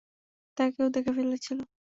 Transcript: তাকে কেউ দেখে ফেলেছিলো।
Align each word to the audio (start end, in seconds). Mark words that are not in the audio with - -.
তাকে 0.57 0.71
কেউ 0.75 0.87
দেখে 0.95 1.11
ফেলেছিলো। 1.17 1.63